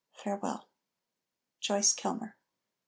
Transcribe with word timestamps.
Farewell!" 0.15 0.67
JOYCE 1.59 1.93
KILMER. 1.93 2.35